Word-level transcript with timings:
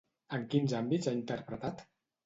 En 0.37 0.47
quins 0.53 0.73
àmbits 0.79 1.13
ha 1.13 1.17
interpretat? 1.21 1.89